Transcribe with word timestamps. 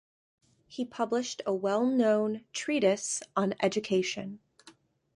He 0.67 0.83
published 0.83 1.43
a 1.45 1.53
well-known 1.53 2.43
treatise 2.53 3.21
on 3.35 3.53
education. 3.59 4.39